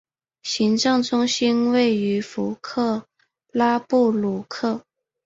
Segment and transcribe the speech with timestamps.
[0.41, 3.05] 行政中心位于弗克
[3.51, 4.81] 拉布鲁克。